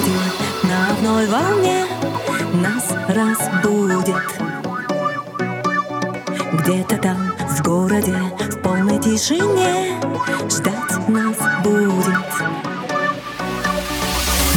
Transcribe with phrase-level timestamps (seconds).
[0.00, 0.68] радио.
[0.68, 1.86] На одной волне
[2.54, 4.16] нас разбудит.
[6.52, 8.16] Где-то там, в городе,
[8.50, 9.98] в полной тишине
[10.48, 12.30] Ждать нас будет.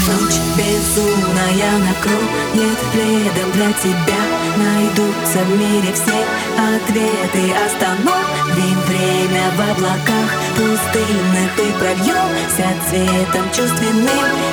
[0.05, 4.21] Ночь безумная накроет пледом для тебя.
[4.57, 6.25] Найдутся в мире все
[6.57, 7.53] ответы.
[7.65, 14.52] Остановим время в облаках пустынных И пробьемся цветом чувственным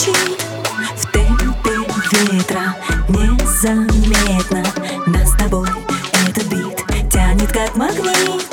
[0.00, 0.46] звучит
[0.96, 2.74] В темпе ветра
[3.08, 4.64] Незаметно.
[5.06, 5.68] Нас с тобой
[6.26, 8.46] этот бит Тянет как магнит.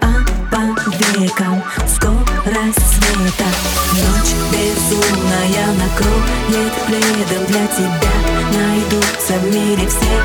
[0.00, 0.60] А по
[1.18, 3.48] векам скорость света.
[3.92, 8.14] Ночь безумная накроет пледом для тебя.
[8.52, 10.16] Найдутся в мире все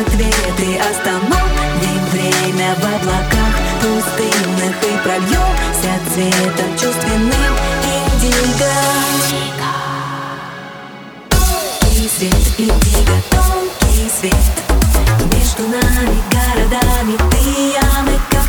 [0.00, 0.80] ответы.
[0.90, 8.97] Остановим время в облаках пустынных И пробьемся цветом чувственным индиго
[12.07, 14.33] Тонкий свет, индиго, тонкий свет
[15.33, 18.46] Между нами городами ты и я, мы как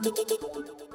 [0.00, 0.87] どどどど。